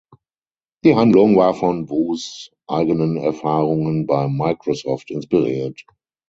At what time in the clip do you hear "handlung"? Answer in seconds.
0.95-1.35